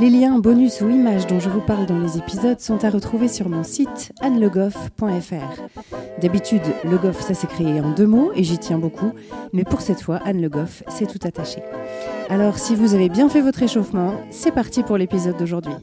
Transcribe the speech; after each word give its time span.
Les 0.00 0.10
liens, 0.10 0.40
bonus 0.40 0.80
ou 0.80 0.90
images 0.90 1.28
dont 1.28 1.38
je 1.38 1.48
vous 1.48 1.60
parle 1.60 1.86
dans 1.86 2.00
les 2.00 2.18
épisodes 2.18 2.58
sont 2.58 2.84
à 2.84 2.90
retrouver 2.90 3.28
sur 3.28 3.48
mon 3.48 3.62
site 3.62 4.12
annelegoff.fr. 4.20 5.62
D'habitude, 6.20 6.62
Le 6.82 6.98
Goff, 6.98 7.20
ça 7.20 7.34
s'écrit 7.34 7.80
en 7.80 7.92
deux 7.92 8.06
mots 8.06 8.32
et 8.34 8.42
j'y 8.42 8.58
tiens 8.58 8.78
beaucoup, 8.78 9.12
mais 9.52 9.62
pour 9.62 9.82
cette 9.82 10.00
fois, 10.00 10.16
Anne 10.24 10.40
Le 10.40 10.48
Goff, 10.48 10.82
c'est 10.88 11.06
tout 11.06 11.24
attaché. 11.24 11.62
Alors, 12.28 12.58
si 12.58 12.74
vous 12.74 12.94
avez 12.94 13.08
bien 13.08 13.28
fait 13.28 13.40
votre 13.40 13.62
échauffement, 13.62 14.20
c'est 14.30 14.50
parti 14.50 14.82
pour 14.82 14.96
l'épisode 14.98 15.36
d'aujourd'hui. 15.36 15.74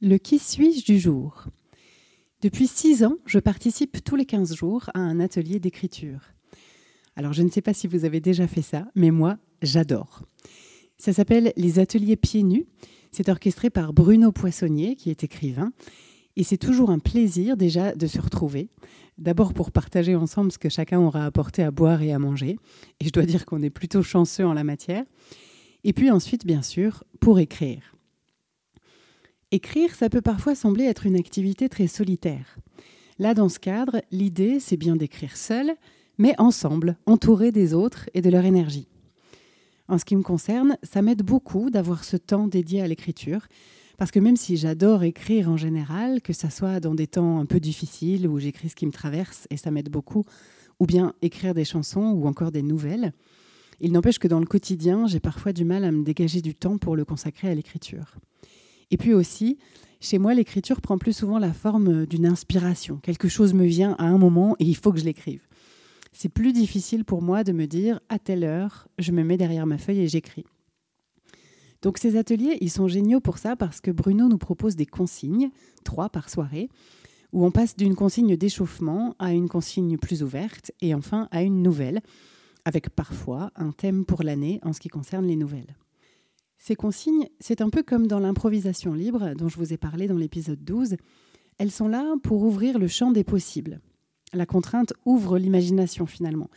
Le 0.00 0.16
qui 0.16 0.38
suis-je 0.38 0.82
du 0.82 0.98
jour? 0.98 1.44
Depuis 2.40 2.68
six 2.68 3.04
ans, 3.04 3.16
je 3.26 3.38
participe 3.38 4.02
tous 4.02 4.16
les 4.16 4.24
15 4.24 4.54
jours 4.54 4.88
à 4.94 5.00
un 5.00 5.20
atelier 5.20 5.58
d'écriture. 5.60 6.20
Alors 7.18 7.32
je 7.32 7.42
ne 7.42 7.50
sais 7.50 7.62
pas 7.62 7.74
si 7.74 7.88
vous 7.88 8.04
avez 8.04 8.20
déjà 8.20 8.46
fait 8.46 8.62
ça, 8.62 8.86
mais 8.94 9.10
moi, 9.10 9.38
j'adore. 9.60 10.22
Ça 10.98 11.12
s'appelle 11.12 11.52
les 11.56 11.80
ateliers 11.80 12.14
pieds 12.14 12.44
nus. 12.44 12.64
C'est 13.10 13.28
orchestré 13.28 13.70
par 13.70 13.92
Bruno 13.92 14.30
Poissonnier, 14.30 14.94
qui 14.94 15.10
est 15.10 15.24
écrivain. 15.24 15.72
Et 16.36 16.44
c'est 16.44 16.58
toujours 16.58 16.90
un 16.90 17.00
plaisir 17.00 17.56
déjà 17.56 17.92
de 17.92 18.06
se 18.06 18.20
retrouver. 18.20 18.70
D'abord 19.18 19.52
pour 19.52 19.72
partager 19.72 20.14
ensemble 20.14 20.52
ce 20.52 20.58
que 20.58 20.68
chacun 20.68 21.00
aura 21.00 21.24
apporté 21.24 21.64
à 21.64 21.72
boire 21.72 22.02
et 22.02 22.12
à 22.12 22.20
manger. 22.20 22.56
Et 23.00 23.06
je 23.06 23.10
dois 23.10 23.26
dire 23.26 23.46
qu'on 23.46 23.62
est 23.62 23.70
plutôt 23.70 24.04
chanceux 24.04 24.46
en 24.46 24.54
la 24.54 24.62
matière. 24.62 25.02
Et 25.82 25.92
puis 25.92 26.12
ensuite, 26.12 26.46
bien 26.46 26.62
sûr, 26.62 27.02
pour 27.18 27.40
écrire. 27.40 27.96
Écrire, 29.50 29.92
ça 29.96 30.08
peut 30.08 30.22
parfois 30.22 30.54
sembler 30.54 30.84
être 30.84 31.04
une 31.04 31.16
activité 31.16 31.68
très 31.68 31.88
solitaire. 31.88 32.58
Là, 33.18 33.34
dans 33.34 33.48
ce 33.48 33.58
cadre, 33.58 34.02
l'idée, 34.12 34.60
c'est 34.60 34.76
bien 34.76 34.94
d'écrire 34.94 35.36
seul, 35.36 35.74
mais 36.18 36.34
ensemble, 36.38 36.96
entouré 37.06 37.52
des 37.52 37.74
autres 37.74 38.10
et 38.12 38.20
de 38.20 38.30
leur 38.30 38.44
énergie. 38.44 38.88
En 39.88 39.96
ce 39.96 40.04
qui 40.04 40.16
me 40.16 40.22
concerne, 40.22 40.76
ça 40.82 41.00
m'aide 41.00 41.22
beaucoup 41.22 41.70
d'avoir 41.70 42.04
ce 42.04 42.16
temps 42.16 42.46
dédié 42.46 42.82
à 42.82 42.88
l'écriture, 42.88 43.46
parce 43.96 44.10
que 44.10 44.20
même 44.20 44.36
si 44.36 44.56
j'adore 44.56 45.02
écrire 45.02 45.48
en 45.48 45.56
général, 45.56 46.20
que 46.20 46.32
ce 46.32 46.50
soit 46.50 46.78
dans 46.78 46.94
des 46.94 47.06
temps 47.06 47.40
un 47.40 47.46
peu 47.46 47.58
difficiles 47.58 48.28
où 48.28 48.38
j'écris 48.38 48.68
ce 48.68 48.76
qui 48.76 48.86
me 48.86 48.92
traverse 48.92 49.46
et 49.50 49.56
ça 49.56 49.70
m'aide 49.70 49.88
beaucoup, 49.88 50.24
ou 50.78 50.86
bien 50.86 51.14
écrire 51.22 51.54
des 51.54 51.64
chansons 51.64 52.12
ou 52.12 52.26
encore 52.26 52.52
des 52.52 52.62
nouvelles, 52.62 53.12
il 53.80 53.92
n'empêche 53.92 54.18
que 54.18 54.28
dans 54.28 54.40
le 54.40 54.46
quotidien, 54.46 55.06
j'ai 55.06 55.20
parfois 55.20 55.52
du 55.52 55.64
mal 55.64 55.84
à 55.84 55.90
me 55.90 56.04
dégager 56.04 56.42
du 56.42 56.54
temps 56.54 56.78
pour 56.78 56.96
le 56.96 57.04
consacrer 57.04 57.48
à 57.48 57.54
l'écriture. 57.54 58.16
Et 58.90 58.96
puis 58.96 59.14
aussi, 59.14 59.58
chez 60.00 60.18
moi, 60.18 60.34
l'écriture 60.34 60.80
prend 60.80 60.98
plus 60.98 61.12
souvent 61.12 61.38
la 61.38 61.52
forme 61.52 62.06
d'une 62.06 62.26
inspiration. 62.26 62.98
Quelque 63.02 63.28
chose 63.28 63.54
me 63.54 63.66
vient 63.66 63.94
à 63.98 64.04
un 64.04 64.18
moment 64.18 64.54
et 64.58 64.64
il 64.64 64.76
faut 64.76 64.92
que 64.92 64.98
je 64.98 65.04
l'écrive 65.04 65.40
c'est 66.20 66.28
plus 66.28 66.52
difficile 66.52 67.04
pour 67.04 67.22
moi 67.22 67.44
de 67.44 67.52
me 67.52 67.66
dire 67.66 68.00
à 68.08 68.18
telle 68.18 68.42
heure, 68.42 68.88
je 68.98 69.12
me 69.12 69.22
mets 69.22 69.36
derrière 69.36 69.66
ma 69.66 69.78
feuille 69.78 70.00
et 70.00 70.08
j'écris. 70.08 70.44
Donc 71.80 71.98
ces 71.98 72.16
ateliers, 72.16 72.58
ils 72.60 72.72
sont 72.72 72.88
géniaux 72.88 73.20
pour 73.20 73.38
ça 73.38 73.54
parce 73.54 73.80
que 73.80 73.92
Bruno 73.92 74.26
nous 74.26 74.36
propose 74.36 74.74
des 74.74 74.84
consignes, 74.84 75.50
trois 75.84 76.08
par 76.08 76.28
soirée, 76.28 76.70
où 77.32 77.44
on 77.44 77.52
passe 77.52 77.76
d'une 77.76 77.94
consigne 77.94 78.36
d'échauffement 78.36 79.14
à 79.20 79.32
une 79.32 79.48
consigne 79.48 79.96
plus 79.96 80.24
ouverte 80.24 80.72
et 80.80 80.92
enfin 80.92 81.28
à 81.30 81.44
une 81.44 81.62
nouvelle, 81.62 82.00
avec 82.64 82.90
parfois 82.90 83.52
un 83.54 83.70
thème 83.70 84.04
pour 84.04 84.24
l'année 84.24 84.58
en 84.64 84.72
ce 84.72 84.80
qui 84.80 84.88
concerne 84.88 85.28
les 85.28 85.36
nouvelles. 85.36 85.76
Ces 86.58 86.74
consignes, 86.74 87.28
c'est 87.38 87.60
un 87.60 87.70
peu 87.70 87.84
comme 87.84 88.08
dans 88.08 88.18
l'improvisation 88.18 88.92
libre 88.92 89.34
dont 89.36 89.48
je 89.48 89.56
vous 89.56 89.72
ai 89.72 89.76
parlé 89.76 90.08
dans 90.08 90.18
l'épisode 90.18 90.64
12. 90.64 90.96
Elles 91.58 91.70
sont 91.70 91.86
là 91.86 92.16
pour 92.24 92.42
ouvrir 92.42 92.80
le 92.80 92.88
champ 92.88 93.12
des 93.12 93.22
possibles, 93.22 93.80
la 94.32 94.46
contrainte 94.46 94.92
ouvre 95.04 95.38
l'imagination 95.38 96.06
finalement. 96.06 96.50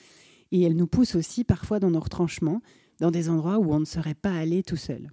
Et 0.51 0.61
elle 0.63 0.75
nous 0.75 0.87
pousse 0.87 1.15
aussi 1.15 1.43
parfois 1.43 1.79
dans 1.79 1.91
nos 1.91 1.99
retranchements, 1.99 2.61
dans 2.99 3.11
des 3.11 3.29
endroits 3.29 3.57
où 3.57 3.73
on 3.73 3.79
ne 3.79 3.85
serait 3.85 4.15
pas 4.15 4.33
allé 4.33 4.63
tout 4.63 4.75
seul. 4.75 5.11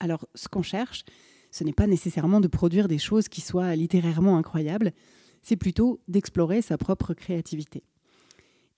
Alors, 0.00 0.26
ce 0.34 0.48
qu'on 0.48 0.62
cherche, 0.62 1.04
ce 1.50 1.64
n'est 1.64 1.72
pas 1.72 1.86
nécessairement 1.86 2.40
de 2.40 2.48
produire 2.48 2.86
des 2.86 2.98
choses 2.98 3.28
qui 3.28 3.40
soient 3.40 3.74
littérairement 3.76 4.36
incroyables, 4.36 4.92
c'est 5.42 5.56
plutôt 5.56 6.00
d'explorer 6.08 6.60
sa 6.60 6.76
propre 6.76 7.14
créativité. 7.14 7.82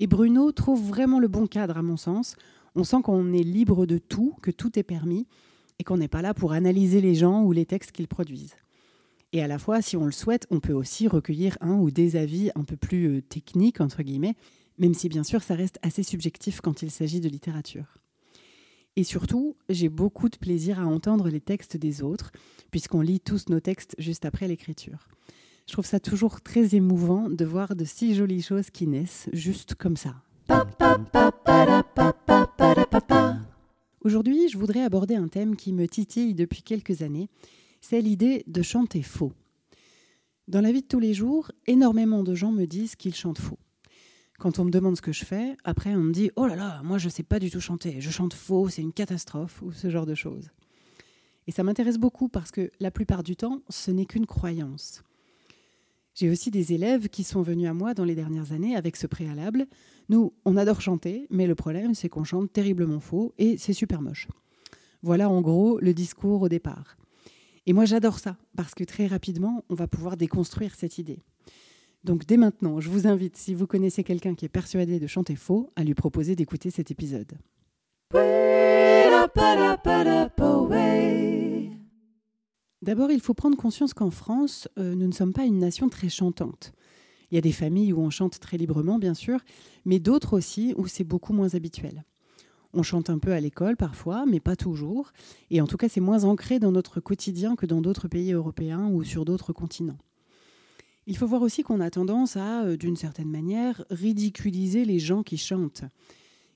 Et 0.00 0.06
Bruno 0.06 0.52
trouve 0.52 0.86
vraiment 0.86 1.18
le 1.18 1.28
bon 1.28 1.46
cadre, 1.46 1.76
à 1.76 1.82
mon 1.82 1.96
sens. 1.96 2.36
On 2.76 2.84
sent 2.84 3.02
qu'on 3.02 3.32
est 3.32 3.42
libre 3.42 3.84
de 3.86 3.98
tout, 3.98 4.36
que 4.42 4.52
tout 4.52 4.78
est 4.78 4.84
permis, 4.84 5.26
et 5.78 5.84
qu'on 5.84 5.96
n'est 5.96 6.08
pas 6.08 6.22
là 6.22 6.34
pour 6.34 6.52
analyser 6.52 7.00
les 7.00 7.14
gens 7.14 7.42
ou 7.42 7.52
les 7.52 7.66
textes 7.66 7.92
qu'ils 7.92 8.08
produisent. 8.08 8.54
Et 9.32 9.42
à 9.42 9.46
la 9.46 9.58
fois, 9.58 9.82
si 9.82 9.96
on 9.96 10.06
le 10.06 10.12
souhaite, 10.12 10.46
on 10.50 10.60
peut 10.60 10.72
aussi 10.72 11.06
recueillir 11.06 11.58
un 11.60 11.74
ou 11.74 11.90
des 11.90 12.16
avis 12.16 12.50
un 12.54 12.64
peu 12.64 12.76
plus 12.76 13.08
euh, 13.08 13.22
techniques, 13.22 13.80
entre 13.80 14.02
guillemets, 14.02 14.36
même 14.78 14.94
si 14.94 15.08
bien 15.08 15.22
sûr 15.22 15.42
ça 15.42 15.54
reste 15.54 15.78
assez 15.82 16.02
subjectif 16.02 16.60
quand 16.60 16.82
il 16.82 16.90
s'agit 16.90 17.20
de 17.20 17.28
littérature. 17.28 17.98
Et 18.96 19.04
surtout, 19.04 19.56
j'ai 19.68 19.88
beaucoup 19.88 20.28
de 20.28 20.36
plaisir 20.36 20.80
à 20.80 20.86
entendre 20.86 21.28
les 21.28 21.40
textes 21.40 21.76
des 21.76 22.02
autres, 22.02 22.32
puisqu'on 22.70 23.00
lit 23.00 23.20
tous 23.20 23.48
nos 23.48 23.60
textes 23.60 23.94
juste 23.98 24.24
après 24.24 24.48
l'écriture. 24.48 25.08
Je 25.66 25.74
trouve 25.74 25.86
ça 25.86 26.00
toujours 26.00 26.40
très 26.40 26.74
émouvant 26.74 27.28
de 27.28 27.44
voir 27.44 27.76
de 27.76 27.84
si 27.84 28.14
jolies 28.14 28.42
choses 28.42 28.70
qui 28.70 28.86
naissent 28.86 29.28
juste 29.34 29.74
comme 29.74 29.96
ça. 29.96 30.14
Aujourd'hui, 34.00 34.48
je 34.48 34.56
voudrais 34.56 34.82
aborder 34.82 35.14
un 35.14 35.28
thème 35.28 35.54
qui 35.54 35.74
me 35.74 35.86
titille 35.86 36.34
depuis 36.34 36.62
quelques 36.62 37.02
années, 37.02 37.28
c'est 37.80 38.00
l'idée 38.00 38.44
de 38.46 38.62
chanter 38.62 39.02
faux. 39.02 39.32
Dans 40.46 40.60
la 40.60 40.72
vie 40.72 40.82
de 40.82 40.86
tous 40.86 41.00
les 41.00 41.14
jours, 41.14 41.52
énormément 41.66 42.22
de 42.22 42.34
gens 42.34 42.52
me 42.52 42.66
disent 42.66 42.96
qu'ils 42.96 43.14
chantent 43.14 43.40
faux. 43.40 43.58
Quand 44.38 44.58
on 44.58 44.64
me 44.64 44.70
demande 44.70 44.96
ce 44.96 45.02
que 45.02 45.12
je 45.12 45.24
fais, 45.24 45.56
après 45.64 45.94
on 45.94 46.02
me 46.02 46.12
dit 46.12 46.30
Oh 46.36 46.46
là 46.46 46.56
là, 46.56 46.80
moi 46.84 46.98
je 46.98 47.06
ne 47.06 47.10
sais 47.10 47.22
pas 47.22 47.38
du 47.38 47.50
tout 47.50 47.60
chanter, 47.60 48.00
je 48.00 48.10
chante 48.10 48.34
faux, 48.34 48.68
c'est 48.68 48.82
une 48.82 48.92
catastrophe, 48.92 49.60
ou 49.62 49.72
ce 49.72 49.90
genre 49.90 50.06
de 50.06 50.14
choses. 50.14 50.50
Et 51.46 51.50
ça 51.50 51.62
m'intéresse 51.62 51.98
beaucoup 51.98 52.28
parce 52.28 52.50
que 52.50 52.70
la 52.78 52.90
plupart 52.90 53.22
du 53.22 53.34
temps, 53.34 53.62
ce 53.68 53.90
n'est 53.90 54.06
qu'une 54.06 54.26
croyance. 54.26 55.02
J'ai 56.14 56.30
aussi 56.30 56.50
des 56.50 56.72
élèves 56.72 57.08
qui 57.08 57.24
sont 57.24 57.42
venus 57.42 57.68
à 57.68 57.74
moi 57.74 57.94
dans 57.94 58.04
les 58.04 58.14
dernières 58.14 58.52
années 58.52 58.74
avec 58.74 58.96
ce 58.96 59.06
préalable. 59.06 59.66
Nous, 60.08 60.32
on 60.44 60.56
adore 60.56 60.80
chanter, 60.80 61.26
mais 61.30 61.46
le 61.46 61.54
problème, 61.54 61.94
c'est 61.94 62.08
qu'on 62.08 62.24
chante 62.24 62.52
terriblement 62.52 63.00
faux 63.00 63.34
et 63.38 63.56
c'est 63.56 63.72
super 63.72 64.02
moche. 64.02 64.28
Voilà 65.02 65.30
en 65.30 65.40
gros 65.40 65.78
le 65.78 65.94
discours 65.94 66.42
au 66.42 66.48
départ. 66.48 66.96
Et 67.68 67.74
moi, 67.74 67.84
j'adore 67.84 68.18
ça, 68.18 68.38
parce 68.56 68.74
que 68.74 68.82
très 68.82 69.06
rapidement, 69.06 69.62
on 69.68 69.74
va 69.74 69.86
pouvoir 69.86 70.16
déconstruire 70.16 70.74
cette 70.74 70.96
idée. 70.96 71.20
Donc 72.02 72.24
dès 72.24 72.38
maintenant, 72.38 72.80
je 72.80 72.88
vous 72.88 73.06
invite, 73.06 73.36
si 73.36 73.52
vous 73.52 73.66
connaissez 73.66 74.04
quelqu'un 74.04 74.34
qui 74.34 74.46
est 74.46 74.48
persuadé 74.48 74.98
de 74.98 75.06
chanter 75.06 75.36
faux, 75.36 75.70
à 75.76 75.84
lui 75.84 75.92
proposer 75.92 76.34
d'écouter 76.34 76.70
cet 76.70 76.90
épisode. 76.90 77.30
D'abord, 82.80 83.10
il 83.10 83.20
faut 83.20 83.34
prendre 83.34 83.58
conscience 83.58 83.92
qu'en 83.92 84.10
France, 84.10 84.66
euh, 84.78 84.94
nous 84.94 85.06
ne 85.06 85.12
sommes 85.12 85.34
pas 85.34 85.44
une 85.44 85.58
nation 85.58 85.90
très 85.90 86.08
chantante. 86.08 86.72
Il 87.30 87.34
y 87.34 87.38
a 87.38 87.42
des 87.42 87.52
familles 87.52 87.92
où 87.92 88.00
on 88.00 88.08
chante 88.08 88.40
très 88.40 88.56
librement, 88.56 88.98
bien 88.98 89.12
sûr, 89.12 89.40
mais 89.84 89.98
d'autres 89.98 90.38
aussi 90.38 90.72
où 90.78 90.86
c'est 90.86 91.04
beaucoup 91.04 91.34
moins 91.34 91.52
habituel. 91.52 92.06
On 92.74 92.82
chante 92.82 93.08
un 93.10 93.18
peu 93.18 93.32
à 93.32 93.40
l'école 93.40 93.76
parfois, 93.76 94.26
mais 94.26 94.40
pas 94.40 94.56
toujours. 94.56 95.12
Et 95.50 95.60
en 95.60 95.66
tout 95.66 95.76
cas, 95.76 95.88
c'est 95.88 96.00
moins 96.00 96.24
ancré 96.24 96.58
dans 96.58 96.72
notre 96.72 97.00
quotidien 97.00 97.56
que 97.56 97.66
dans 97.66 97.80
d'autres 97.80 98.08
pays 98.08 98.32
européens 98.32 98.88
ou 98.88 99.04
sur 99.04 99.24
d'autres 99.24 99.52
continents. 99.52 99.98
Il 101.06 101.16
faut 101.16 101.26
voir 101.26 101.40
aussi 101.40 101.62
qu'on 101.62 101.80
a 101.80 101.88
tendance 101.88 102.36
à, 102.36 102.64
euh, 102.64 102.76
d'une 102.76 102.96
certaine 102.96 103.30
manière, 103.30 103.82
ridiculiser 103.88 104.84
les 104.84 104.98
gens 104.98 105.22
qui 105.22 105.38
chantent. 105.38 105.84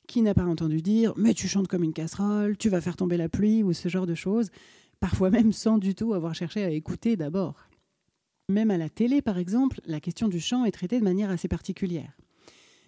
Qui 0.06 0.20
n'a 0.20 0.34
pas 0.34 0.44
entendu 0.44 0.82
dire 0.82 1.14
Mais 1.16 1.32
tu 1.32 1.48
chantes 1.48 1.68
comme 1.68 1.84
une 1.84 1.94
casserole, 1.94 2.58
tu 2.58 2.68
vas 2.68 2.82
faire 2.82 2.96
tomber 2.96 3.16
la 3.16 3.30
pluie 3.30 3.62
ou 3.62 3.72
ce 3.72 3.88
genre 3.88 4.06
de 4.06 4.14
choses, 4.14 4.50
parfois 5.00 5.30
même 5.30 5.52
sans 5.52 5.78
du 5.78 5.94
tout 5.94 6.12
avoir 6.12 6.34
cherché 6.34 6.62
à 6.62 6.70
écouter 6.70 7.16
d'abord. 7.16 7.66
Même 8.50 8.70
à 8.70 8.76
la 8.76 8.90
télé, 8.90 9.22
par 9.22 9.38
exemple, 9.38 9.80
la 9.86 10.00
question 10.00 10.28
du 10.28 10.38
chant 10.38 10.66
est 10.66 10.72
traitée 10.72 10.98
de 10.98 11.04
manière 11.04 11.30
assez 11.30 11.48
particulière. 11.48 12.12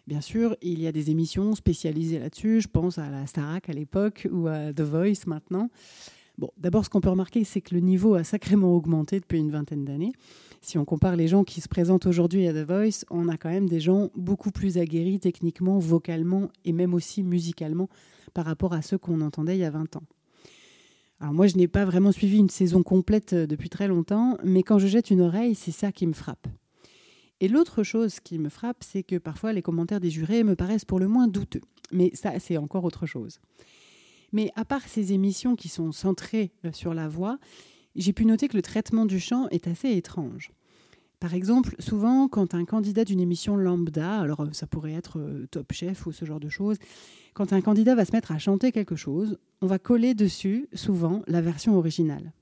Bien 0.06 0.20
sûr, 0.20 0.56
il 0.60 0.80
y 0.80 0.86
a 0.86 0.92
des 0.92 1.10
émissions 1.10 1.54
spécialisées 1.54 2.18
là-dessus. 2.18 2.60
Je 2.60 2.68
pense 2.68 2.98
à 2.98 3.08
la 3.08 3.26
Starac 3.26 3.70
à 3.70 3.72
l'époque 3.72 4.28
ou 4.30 4.48
à 4.48 4.72
The 4.72 4.82
Voice 4.82 5.26
maintenant. 5.26 5.70
D'abord, 6.58 6.84
ce 6.84 6.90
qu'on 6.90 7.00
peut 7.00 7.10
remarquer, 7.10 7.44
c'est 7.44 7.60
que 7.60 7.74
le 7.74 7.80
niveau 7.80 8.14
a 8.14 8.24
sacrément 8.24 8.74
augmenté 8.74 9.20
depuis 9.20 9.38
une 9.38 9.50
vingtaine 9.50 9.84
d'années. 9.84 10.12
Si 10.60 10.78
on 10.78 10.84
compare 10.84 11.16
les 11.16 11.28
gens 11.28 11.44
qui 11.44 11.60
se 11.60 11.68
présentent 11.68 12.06
aujourd'hui 12.06 12.46
à 12.48 12.52
The 12.52 12.66
Voice, 12.66 13.04
on 13.10 13.28
a 13.28 13.36
quand 13.36 13.50
même 13.50 13.68
des 13.68 13.80
gens 13.80 14.10
beaucoup 14.16 14.50
plus 14.50 14.76
aguerris 14.76 15.20
techniquement, 15.20 15.78
vocalement 15.78 16.48
et 16.64 16.72
même 16.72 16.92
aussi 16.92 17.22
musicalement 17.22 17.88
par 18.34 18.44
rapport 18.44 18.72
à 18.72 18.82
ceux 18.82 18.98
qu'on 18.98 19.20
entendait 19.20 19.56
il 19.56 19.60
y 19.60 19.64
a 19.64 19.70
20 19.70 19.96
ans. 19.96 20.02
Alors 21.20 21.32
moi, 21.32 21.46
je 21.46 21.56
n'ai 21.56 21.68
pas 21.68 21.84
vraiment 21.84 22.12
suivi 22.12 22.38
une 22.38 22.50
saison 22.50 22.82
complète 22.82 23.32
euh, 23.32 23.46
depuis 23.46 23.68
très 23.68 23.88
longtemps, 23.88 24.36
mais 24.42 24.62
quand 24.62 24.78
je 24.78 24.88
jette 24.88 25.10
une 25.10 25.20
oreille, 25.20 25.54
c'est 25.54 25.70
ça 25.70 25.92
qui 25.92 26.06
me 26.06 26.12
frappe. 26.12 26.48
Et 27.44 27.48
l'autre 27.48 27.82
chose 27.82 28.20
qui 28.20 28.38
me 28.38 28.48
frappe, 28.48 28.82
c'est 28.82 29.02
que 29.02 29.16
parfois 29.16 29.52
les 29.52 29.60
commentaires 29.60 30.00
des 30.00 30.08
jurés 30.08 30.44
me 30.44 30.56
paraissent 30.56 30.86
pour 30.86 30.98
le 30.98 31.08
moins 31.08 31.28
douteux. 31.28 31.60
Mais 31.92 32.10
ça, 32.14 32.40
c'est 32.40 32.56
encore 32.56 32.84
autre 32.84 33.04
chose. 33.04 33.38
Mais 34.32 34.50
à 34.56 34.64
part 34.64 34.88
ces 34.88 35.12
émissions 35.12 35.54
qui 35.54 35.68
sont 35.68 35.92
centrées 35.92 36.52
euh, 36.64 36.72
sur 36.72 36.94
la 36.94 37.06
voix, 37.06 37.38
j'ai 37.96 38.14
pu 38.14 38.24
noter 38.24 38.48
que 38.48 38.56
le 38.56 38.62
traitement 38.62 39.04
du 39.04 39.20
chant 39.20 39.46
est 39.50 39.68
assez 39.68 39.90
étrange. 39.90 40.52
Par 41.20 41.34
exemple, 41.34 41.76
souvent, 41.80 42.28
quand 42.28 42.54
un 42.54 42.64
candidat 42.64 43.04
d'une 43.04 43.20
émission 43.20 43.56
lambda, 43.56 44.20
alors 44.20 44.40
euh, 44.40 44.52
ça 44.52 44.66
pourrait 44.66 44.94
être 44.94 45.18
euh, 45.18 45.46
Top 45.50 45.70
Chef 45.74 46.06
ou 46.06 46.12
ce 46.12 46.24
genre 46.24 46.40
de 46.40 46.48
choses, 46.48 46.78
quand 47.34 47.52
un 47.52 47.60
candidat 47.60 47.94
va 47.94 48.06
se 48.06 48.12
mettre 48.12 48.32
à 48.32 48.38
chanter 48.38 48.72
quelque 48.72 48.96
chose, 48.96 49.36
on 49.60 49.66
va 49.66 49.78
coller 49.78 50.14
dessus, 50.14 50.66
souvent, 50.72 51.20
la 51.26 51.42
version 51.42 51.76
originale. 51.76 52.32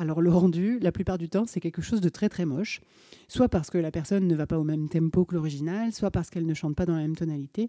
Alors 0.00 0.20
le 0.20 0.30
rendu, 0.30 0.78
la 0.78 0.92
plupart 0.92 1.18
du 1.18 1.28
temps, 1.28 1.44
c'est 1.46 1.58
quelque 1.58 1.82
chose 1.82 2.00
de 2.00 2.08
très 2.08 2.28
très 2.28 2.44
moche, 2.44 2.80
soit 3.26 3.48
parce 3.48 3.68
que 3.68 3.78
la 3.78 3.90
personne 3.90 4.28
ne 4.28 4.36
va 4.36 4.46
pas 4.46 4.58
au 4.58 4.64
même 4.64 4.88
tempo 4.88 5.24
que 5.24 5.34
l'original, 5.34 5.92
soit 5.92 6.12
parce 6.12 6.30
qu'elle 6.30 6.46
ne 6.46 6.54
chante 6.54 6.76
pas 6.76 6.86
dans 6.86 6.94
la 6.94 7.02
même 7.02 7.16
tonalité. 7.16 7.68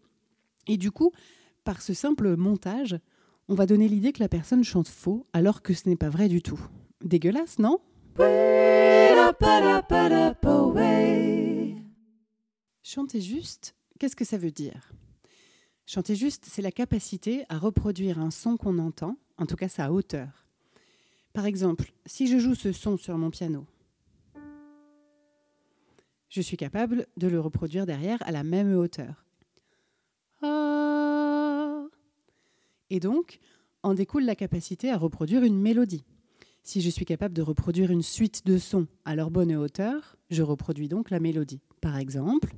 Et 0.68 0.78
du 0.78 0.92
coup, 0.92 1.12
par 1.64 1.82
ce 1.82 1.96
simple 1.96 2.36
montage, 2.36 3.00
on 3.48 3.56
va 3.56 3.66
donner 3.66 3.88
l'idée 3.88 4.12
que 4.12 4.20
la 4.20 4.30
personne 4.30 4.64
chante 4.64 4.88
faux, 4.88 5.26
alors 5.34 5.64
que 5.64 5.74
ce 5.74 5.90
n'est 5.90 5.96
pas 5.96 6.10
vrai 6.10 6.30
du 6.30 6.44
tout. 6.44 6.60
Dégueulasse, 7.04 7.58
non? 7.58 7.80
Chanter 12.84 13.22
juste, 13.22 13.76
qu'est-ce 14.00 14.16
que 14.16 14.26
ça 14.26 14.38
veut 14.38 14.52
dire? 14.52 14.92
Chanter 15.88 16.16
juste, 16.16 16.46
c'est 16.48 16.62
la 16.62 16.72
capacité 16.72 17.44
à 17.50 17.58
reproduire 17.58 18.20
un 18.20 18.30
son 18.30 18.56
qu'on 18.56 18.78
entend, 18.78 19.18
en 19.40 19.48
tout 19.48 19.56
cas 19.56 19.70
sa 19.70 19.92
hauteur. 19.92 20.49
Par 21.34 21.46
exemple, 21.46 21.92
si 22.06 22.28
je 22.28 22.40
joue 22.40 22.56
ce 22.56 22.72
son 22.72 22.98
sur 22.98 23.18
mon 23.18 23.30
piano, 23.30 23.66
je 26.30 26.42
suis 26.42 26.58
capable 26.58 27.08
de 27.18 27.28
le 27.28 27.40
reproduire 27.40 27.86
derrière 27.86 28.22
à 28.28 28.32
la 28.32 28.44
même 28.44 28.76
hauteur. 28.76 29.26
Ah. 30.42 31.86
Et 32.90 33.00
donc, 33.00 33.40
en 33.84 33.94
découle 33.94 34.26
la 34.26 34.36
capacité 34.36 34.92
à 34.92 34.98
reproduire 34.98 35.44
une 35.44 35.60
mélodie. 35.60 36.06
Si 36.64 36.82
je 36.82 36.90
suis 36.90 37.06
capable 37.06 37.34
de 37.34 37.42
reproduire 37.42 37.92
une 37.92 38.04
suite 38.04 38.46
de 38.46 38.58
sons 38.58 38.88
à 39.06 39.16
leur 39.16 39.32
bonne 39.32 39.56
hauteur, 39.56 40.18
je 40.30 40.44
reproduis 40.44 40.88
donc 40.88 41.10
la 41.10 41.20
mélodie. 41.20 41.62
Par 41.82 41.98
exemple, 41.98 42.54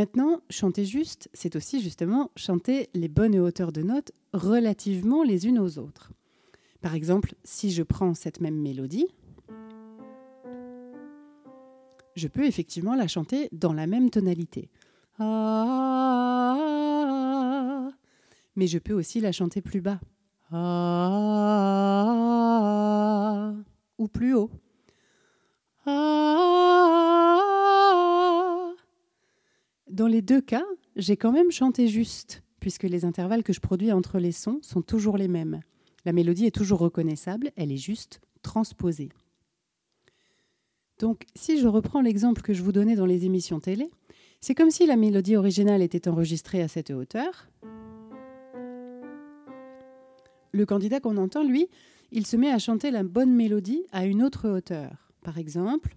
Maintenant, 0.00 0.40
chanter 0.48 0.86
juste, 0.86 1.28
c'est 1.34 1.56
aussi 1.56 1.82
justement 1.82 2.30
chanter 2.34 2.88
les 2.94 3.08
bonnes 3.08 3.38
hauteurs 3.38 3.70
de 3.70 3.82
notes 3.82 4.12
relativement 4.32 5.22
les 5.22 5.46
unes 5.46 5.58
aux 5.58 5.76
autres. 5.78 6.10
Par 6.80 6.94
exemple, 6.94 7.34
si 7.44 7.70
je 7.70 7.82
prends 7.82 8.14
cette 8.14 8.40
même 8.40 8.56
mélodie, 8.56 9.08
je 12.16 12.28
peux 12.28 12.46
effectivement 12.46 12.94
la 12.94 13.08
chanter 13.08 13.50
dans 13.52 13.74
la 13.74 13.86
même 13.86 14.08
tonalité. 14.08 14.70
Ah, 15.18 16.56
mais 18.56 18.68
je 18.68 18.78
peux 18.78 18.94
aussi 18.94 19.20
la 19.20 19.32
chanter 19.32 19.60
plus 19.60 19.82
bas. 19.82 20.00
Ah, 20.50 20.62
ou 23.98 24.08
plus 24.08 24.32
haut. 24.32 24.50
Dans 29.90 30.06
les 30.06 30.22
deux 30.22 30.40
cas, 30.40 30.64
j'ai 30.94 31.16
quand 31.16 31.32
même 31.32 31.50
chanté 31.50 31.88
juste, 31.88 32.44
puisque 32.60 32.84
les 32.84 33.04
intervalles 33.04 33.42
que 33.42 33.52
je 33.52 33.58
produis 33.58 33.90
entre 33.90 34.20
les 34.20 34.30
sons 34.30 34.60
sont 34.62 34.82
toujours 34.82 35.16
les 35.16 35.26
mêmes. 35.26 35.62
La 36.04 36.12
mélodie 36.12 36.46
est 36.46 36.54
toujours 36.54 36.78
reconnaissable, 36.78 37.50
elle 37.56 37.72
est 37.72 37.76
juste 37.76 38.20
transposée. 38.42 39.08
Donc, 41.00 41.24
si 41.34 41.58
je 41.58 41.66
reprends 41.66 42.02
l'exemple 42.02 42.40
que 42.40 42.54
je 42.54 42.62
vous 42.62 42.70
donnais 42.70 42.94
dans 42.94 43.04
les 43.04 43.24
émissions 43.24 43.58
télé, 43.58 43.90
c'est 44.40 44.54
comme 44.54 44.70
si 44.70 44.86
la 44.86 44.94
mélodie 44.94 45.34
originale 45.34 45.82
était 45.82 46.06
enregistrée 46.06 46.62
à 46.62 46.68
cette 46.68 46.90
hauteur. 46.90 47.48
Le 50.52 50.66
candidat 50.66 51.00
qu'on 51.00 51.16
entend, 51.16 51.42
lui, 51.42 51.66
il 52.12 52.26
se 52.26 52.36
met 52.36 52.50
à 52.50 52.60
chanter 52.60 52.92
la 52.92 53.02
bonne 53.02 53.34
mélodie 53.34 53.82
à 53.90 54.06
une 54.06 54.22
autre 54.22 54.48
hauteur. 54.48 55.12
Par 55.22 55.38
exemple, 55.38 55.96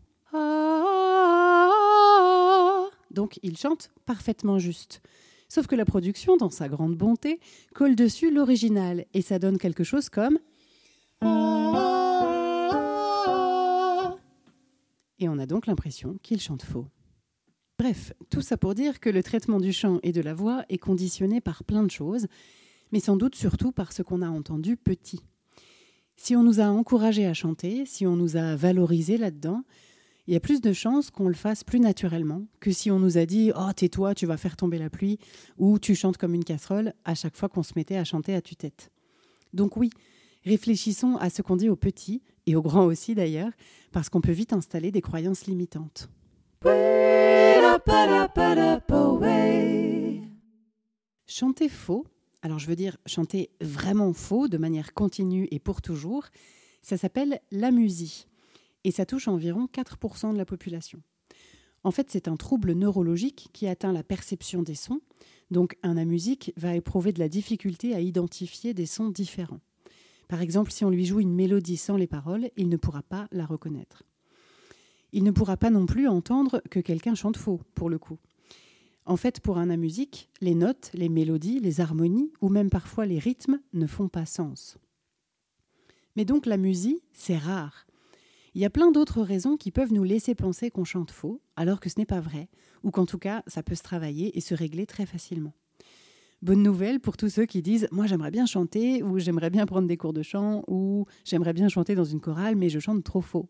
donc 3.13 3.39
il 3.43 3.57
chante 3.57 3.91
parfaitement 4.05 4.59
juste. 4.59 5.01
Sauf 5.49 5.67
que 5.67 5.75
la 5.75 5.85
production, 5.85 6.35
dans 6.35 6.49
sa 6.49 6.67
grande 6.67 6.95
bonté, 6.95 7.39
colle 7.75 7.95
dessus 7.95 8.31
l'original 8.31 9.05
et 9.13 9.21
ça 9.21 9.39
donne 9.39 9.57
quelque 9.57 9.83
chose 9.83 10.09
comme 10.09 10.39
et 15.23 15.29
on 15.29 15.39
a 15.39 15.45
donc 15.45 15.67
l'impression 15.67 16.17
qu'il 16.21 16.41
chante 16.41 16.63
faux. 16.63 16.87
Bref, 17.79 18.13
tout 18.29 18.41
ça 18.41 18.57
pour 18.57 18.75
dire 18.75 18.99
que 18.99 19.09
le 19.09 19.23
traitement 19.23 19.59
du 19.59 19.73
chant 19.73 19.99
et 20.03 20.11
de 20.11 20.21
la 20.21 20.33
voix 20.33 20.65
est 20.69 20.77
conditionné 20.77 21.41
par 21.41 21.63
plein 21.63 21.83
de 21.83 21.91
choses, 21.91 22.27
mais 22.91 22.99
sans 22.99 23.17
doute 23.17 23.35
surtout 23.35 23.71
par 23.71 23.93
ce 23.93 24.03
qu'on 24.03 24.21
a 24.21 24.29
entendu 24.29 24.77
petit. 24.77 25.21
Si 26.15 26.35
on 26.35 26.43
nous 26.43 26.59
a 26.59 26.65
encouragés 26.65 27.25
à 27.25 27.33
chanter, 27.33 27.85
si 27.85 28.05
on 28.05 28.15
nous 28.15 28.35
a 28.35 28.55
valorisés 28.55 29.17
là-dedans, 29.17 29.63
il 30.25 30.33
y 30.33 30.37
a 30.37 30.39
plus 30.39 30.61
de 30.61 30.71
chances 30.71 31.11
qu'on 31.11 31.27
le 31.27 31.33
fasse 31.33 31.63
plus 31.63 31.79
naturellement 31.79 32.45
que 32.61 32.71
si 32.71 32.89
on 32.91 32.99
nous 32.99 33.17
a 33.17 33.25
dit 33.25 33.51
Oh, 33.55 33.73
tais-toi, 33.75 34.15
tu 34.15 34.25
vas 34.25 34.37
faire 34.37 34.55
tomber 34.55 34.77
la 34.77 34.89
pluie, 34.89 35.19
ou 35.57 35.79
tu 35.79 35.95
chantes 35.95 36.17
comme 36.17 36.33
une 36.33 36.45
casserole 36.45 36.93
à 37.03 37.13
chaque 37.13 37.35
fois 37.35 37.49
qu'on 37.49 37.63
se 37.63 37.73
mettait 37.75 37.97
à 37.97 38.05
chanter 38.05 38.33
à 38.33 38.41
tue-tête. 38.41 38.89
Donc, 39.53 39.75
oui, 39.75 39.89
réfléchissons 40.45 41.17
à 41.17 41.29
ce 41.29 41.41
qu'on 41.41 41.57
dit 41.57 41.69
aux 41.69 41.75
petits, 41.75 42.21
et 42.45 42.55
aux 42.55 42.61
grands 42.61 42.85
aussi 42.85 43.15
d'ailleurs, 43.15 43.51
parce 43.91 44.09
qu'on 44.09 44.21
peut 44.21 44.31
vite 44.31 44.53
installer 44.53 44.91
des 44.91 45.01
croyances 45.01 45.45
limitantes. 45.45 46.09
Chanter 51.27 51.67
faux, 51.67 52.05
alors 52.41 52.59
je 52.59 52.67
veux 52.67 52.75
dire 52.75 52.97
chanter 53.05 53.49
vraiment 53.59 54.13
faux 54.13 54.47
de 54.47 54.57
manière 54.57 54.93
continue 54.93 55.47
et 55.51 55.59
pour 55.59 55.81
toujours, 55.81 56.25
ça 56.81 56.97
s'appelle 56.97 57.39
l'amusie 57.51 58.27
et 58.83 58.91
ça 58.91 59.05
touche 59.05 59.27
environ 59.27 59.67
4% 59.71 60.33
de 60.33 60.37
la 60.37 60.45
population. 60.45 61.01
En 61.83 61.91
fait, 61.91 62.09
c'est 62.09 62.27
un 62.27 62.37
trouble 62.37 62.73
neurologique 62.73 63.49
qui 63.53 63.67
atteint 63.67 63.91
la 63.91 64.03
perception 64.03 64.63
des 64.63 64.75
sons, 64.75 65.01
donc 65.51 65.77
un 65.83 65.97
amusique 65.97 66.53
va 66.55 66.75
éprouver 66.75 67.11
de 67.11 67.19
la 67.19 67.29
difficulté 67.29 67.93
à 67.93 67.99
identifier 67.99 68.73
des 68.73 68.85
sons 68.85 69.09
différents. 69.09 69.59
Par 70.27 70.41
exemple, 70.41 70.71
si 70.71 70.85
on 70.85 70.89
lui 70.89 71.05
joue 71.05 71.19
une 71.19 71.35
mélodie 71.35 71.77
sans 71.77 71.97
les 71.97 72.07
paroles, 72.07 72.49
il 72.55 72.69
ne 72.69 72.77
pourra 72.77 73.03
pas 73.03 73.27
la 73.31 73.45
reconnaître. 73.45 74.03
Il 75.11 75.23
ne 75.23 75.31
pourra 75.31 75.57
pas 75.57 75.69
non 75.69 75.85
plus 75.85 76.07
entendre 76.07 76.61
que 76.71 76.79
quelqu'un 76.79 77.15
chante 77.15 77.37
faux, 77.37 77.61
pour 77.75 77.89
le 77.89 77.99
coup. 77.99 78.17
En 79.05 79.17
fait, 79.17 79.41
pour 79.41 79.57
un 79.57 79.69
amusique, 79.69 80.29
les 80.39 80.55
notes, 80.55 80.89
les 80.93 81.09
mélodies, 81.09 81.59
les 81.59 81.81
harmonies 81.81 82.31
ou 82.41 82.49
même 82.49 82.69
parfois 82.69 83.05
les 83.05 83.19
rythmes 83.19 83.59
ne 83.73 83.85
font 83.85 84.07
pas 84.07 84.25
sens. 84.25 84.77
Mais 86.15 86.25
donc 86.25 86.45
la 86.45 86.57
musique, 86.57 87.03
c'est 87.11 87.37
rare. 87.37 87.85
Il 88.55 88.61
y 88.61 88.65
a 88.65 88.69
plein 88.69 88.91
d'autres 88.91 89.23
raisons 89.23 89.57
qui 89.57 89.71
peuvent 89.71 89.93
nous 89.93 90.03
laisser 90.03 90.35
penser 90.35 90.69
qu'on 90.69 90.83
chante 90.83 91.09
faux, 91.09 91.41
alors 91.55 91.79
que 91.79 91.89
ce 91.89 91.97
n'est 91.97 92.05
pas 92.05 92.19
vrai, 92.19 92.49
ou 92.83 92.91
qu'en 92.91 93.05
tout 93.05 93.17
cas, 93.17 93.43
ça 93.47 93.63
peut 93.63 93.75
se 93.75 93.81
travailler 93.81 94.37
et 94.37 94.41
se 94.41 94.53
régler 94.53 94.85
très 94.85 95.07
facilement. 95.07 95.53
Bonne 96.43 96.61
nouvelle 96.61 96.99
pour 96.99 97.17
tous 97.17 97.29
ceux 97.29 97.45
qui 97.45 97.61
disent 97.61 97.87
Moi, 97.91 98.05
j'aimerais 98.05 98.29
bien 98.29 98.45
chanter, 98.45 99.01
ou 99.01 99.17
j'aimerais 99.17 99.49
bien 99.49 99.65
prendre 99.65 99.87
des 99.87 99.97
cours 99.97 100.13
de 100.13 100.21
chant, 100.21 100.63
ou 100.67 101.05
j'aimerais 101.23 101.53
bien 101.53 101.69
chanter 101.69 101.95
dans 101.95 102.03
une 102.03 102.19
chorale, 102.19 102.55
mais 102.55 102.69
je 102.69 102.79
chante 102.79 103.03
trop 103.03 103.21
faux. 103.21 103.49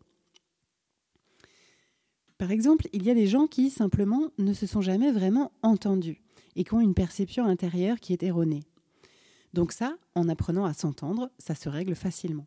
Par 2.37 2.51
exemple, 2.51 2.87
il 2.93 3.03
y 3.03 3.09
a 3.09 3.15
des 3.15 3.27
gens 3.27 3.47
qui, 3.47 3.69
simplement, 3.69 4.29
ne 4.37 4.53
se 4.53 4.67
sont 4.67 4.81
jamais 4.81 5.11
vraiment 5.11 5.51
entendus 5.63 6.21
et 6.55 6.63
qui 6.63 6.73
ont 6.73 6.81
une 6.81 6.93
perception 6.93 7.45
intérieure 7.45 7.99
qui 7.99 8.13
est 8.13 8.23
erronée. 8.23 8.63
Donc 9.53 9.71
ça, 9.71 9.97
en 10.15 10.29
apprenant 10.29 10.65
à 10.65 10.73
s'entendre, 10.73 11.31
ça 11.39 11.55
se 11.55 11.69
règle 11.69 11.95
facilement. 11.95 12.45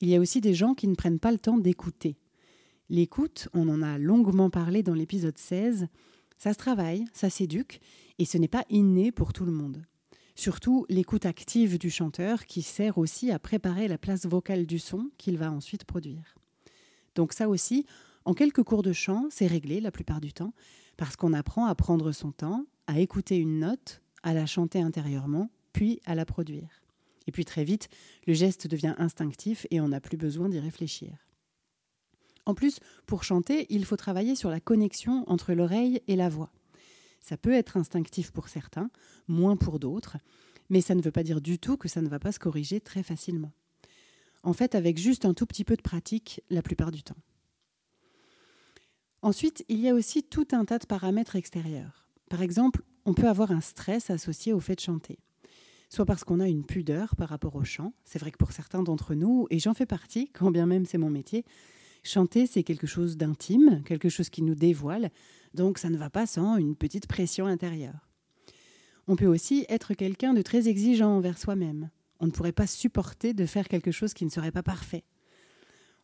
Il 0.00 0.08
y 0.08 0.14
a 0.14 0.20
aussi 0.20 0.40
des 0.40 0.54
gens 0.54 0.74
qui 0.74 0.86
ne 0.86 0.94
prennent 0.94 1.18
pas 1.18 1.32
le 1.32 1.38
temps 1.38 1.58
d'écouter. 1.58 2.16
L'écoute, 2.88 3.48
on 3.52 3.68
en 3.68 3.82
a 3.82 3.98
longuement 3.98 4.48
parlé 4.48 4.82
dans 4.82 4.94
l'épisode 4.94 5.36
16, 5.36 5.88
ça 6.38 6.52
se 6.52 6.58
travaille, 6.58 7.04
ça 7.12 7.30
s'éduque, 7.30 7.80
et 8.18 8.24
ce 8.24 8.38
n'est 8.38 8.48
pas 8.48 8.64
inné 8.70 9.10
pour 9.10 9.32
tout 9.32 9.44
le 9.44 9.52
monde. 9.52 9.84
Surtout 10.36 10.86
l'écoute 10.88 11.26
active 11.26 11.78
du 11.78 11.90
chanteur 11.90 12.46
qui 12.46 12.62
sert 12.62 12.96
aussi 12.96 13.32
à 13.32 13.40
préparer 13.40 13.88
la 13.88 13.98
place 13.98 14.24
vocale 14.24 14.66
du 14.66 14.78
son 14.78 15.10
qu'il 15.18 15.36
va 15.36 15.50
ensuite 15.50 15.84
produire. 15.84 16.36
Donc 17.16 17.32
ça 17.32 17.48
aussi, 17.48 17.84
en 18.24 18.34
quelques 18.34 18.62
cours 18.62 18.84
de 18.84 18.92
chant, 18.92 19.26
c'est 19.30 19.48
réglé 19.48 19.80
la 19.80 19.90
plupart 19.90 20.20
du 20.20 20.32
temps, 20.32 20.54
parce 20.96 21.16
qu'on 21.16 21.32
apprend 21.32 21.66
à 21.66 21.74
prendre 21.74 22.12
son 22.12 22.30
temps, 22.30 22.66
à 22.86 23.00
écouter 23.00 23.36
une 23.36 23.58
note, 23.58 24.00
à 24.22 24.32
la 24.32 24.46
chanter 24.46 24.80
intérieurement, 24.80 25.50
puis 25.72 26.00
à 26.06 26.14
la 26.14 26.24
produire. 26.24 26.82
Et 27.28 27.30
puis 27.30 27.44
très 27.44 27.62
vite, 27.62 27.88
le 28.26 28.32
geste 28.32 28.66
devient 28.66 28.94
instinctif 28.96 29.66
et 29.70 29.82
on 29.82 29.88
n'a 29.88 30.00
plus 30.00 30.16
besoin 30.16 30.48
d'y 30.48 30.58
réfléchir. 30.58 31.28
En 32.46 32.54
plus, 32.54 32.80
pour 33.04 33.22
chanter, 33.22 33.66
il 33.68 33.84
faut 33.84 33.98
travailler 33.98 34.34
sur 34.34 34.48
la 34.48 34.60
connexion 34.60 35.24
entre 35.26 35.52
l'oreille 35.52 36.00
et 36.08 36.16
la 36.16 36.30
voix. 36.30 36.50
Ça 37.20 37.36
peut 37.36 37.52
être 37.52 37.76
instinctif 37.76 38.30
pour 38.30 38.48
certains, 38.48 38.90
moins 39.28 39.56
pour 39.56 39.78
d'autres, 39.78 40.16
mais 40.70 40.80
ça 40.80 40.94
ne 40.94 41.02
veut 41.02 41.12
pas 41.12 41.22
dire 41.22 41.42
du 41.42 41.58
tout 41.58 41.76
que 41.76 41.86
ça 41.86 42.00
ne 42.00 42.08
va 42.08 42.18
pas 42.18 42.32
se 42.32 42.38
corriger 42.38 42.80
très 42.80 43.02
facilement. 43.02 43.52
En 44.42 44.54
fait, 44.54 44.74
avec 44.74 44.96
juste 44.96 45.26
un 45.26 45.34
tout 45.34 45.44
petit 45.44 45.64
peu 45.64 45.76
de 45.76 45.82
pratique, 45.82 46.40
la 46.48 46.62
plupart 46.62 46.90
du 46.90 47.02
temps. 47.02 47.18
Ensuite, 49.20 49.66
il 49.68 49.80
y 49.80 49.88
a 49.90 49.94
aussi 49.94 50.22
tout 50.22 50.48
un 50.52 50.64
tas 50.64 50.78
de 50.78 50.86
paramètres 50.86 51.36
extérieurs. 51.36 52.08
Par 52.30 52.40
exemple, 52.40 52.82
on 53.04 53.12
peut 53.12 53.28
avoir 53.28 53.52
un 53.52 53.60
stress 53.60 54.08
associé 54.08 54.54
au 54.54 54.60
fait 54.60 54.76
de 54.76 54.80
chanter. 54.80 55.18
Soit 55.88 56.04
parce 56.04 56.24
qu'on 56.24 56.40
a 56.40 56.48
une 56.48 56.64
pudeur 56.64 57.16
par 57.16 57.28
rapport 57.28 57.56
au 57.56 57.64
chant, 57.64 57.94
c'est 58.04 58.18
vrai 58.18 58.30
que 58.30 58.36
pour 58.36 58.52
certains 58.52 58.82
d'entre 58.82 59.14
nous, 59.14 59.46
et 59.50 59.58
j'en 59.58 59.74
fais 59.74 59.86
partie, 59.86 60.30
quand 60.32 60.50
bien 60.50 60.66
même 60.66 60.84
c'est 60.84 60.98
mon 60.98 61.10
métier, 61.10 61.44
chanter 62.02 62.46
c'est 62.46 62.62
quelque 62.62 62.86
chose 62.86 63.16
d'intime, 63.16 63.82
quelque 63.84 64.08
chose 64.08 64.28
qui 64.28 64.42
nous 64.42 64.54
dévoile, 64.54 65.10
donc 65.54 65.78
ça 65.78 65.90
ne 65.90 65.96
va 65.96 66.10
pas 66.10 66.26
sans 66.26 66.56
une 66.56 66.76
petite 66.76 67.06
pression 67.06 67.46
intérieure. 67.46 68.08
On 69.06 69.16
peut 69.16 69.26
aussi 69.26 69.64
être 69.70 69.94
quelqu'un 69.94 70.34
de 70.34 70.42
très 70.42 70.68
exigeant 70.68 71.16
envers 71.16 71.38
soi-même. 71.38 71.88
On 72.20 72.26
ne 72.26 72.30
pourrait 72.30 72.52
pas 72.52 72.66
supporter 72.66 73.32
de 73.32 73.46
faire 73.46 73.68
quelque 73.68 73.90
chose 73.90 74.12
qui 74.12 74.26
ne 74.26 74.30
serait 74.30 74.52
pas 74.52 74.62
parfait. 74.62 75.04